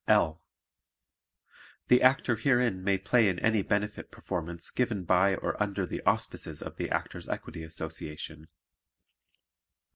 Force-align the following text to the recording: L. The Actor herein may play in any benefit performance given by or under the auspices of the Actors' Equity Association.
L. 0.07 0.41
The 1.87 2.01
Actor 2.01 2.37
herein 2.37 2.83
may 2.83 2.97
play 2.97 3.27
in 3.29 3.37
any 3.37 3.61
benefit 3.61 4.09
performance 4.09 4.71
given 4.71 5.03
by 5.03 5.35
or 5.35 5.61
under 5.61 5.85
the 5.85 6.01
auspices 6.07 6.63
of 6.63 6.77
the 6.77 6.89
Actors' 6.89 7.29
Equity 7.29 7.61
Association. 7.61 8.47